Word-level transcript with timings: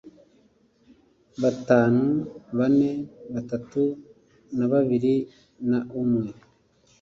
batanu, 1.41 2.03
bane, 2.57 2.91
batatu 3.33 3.81
na 4.57 4.65
babiri 4.71 5.13
na 5.69 5.79
umwe, 6.01 6.27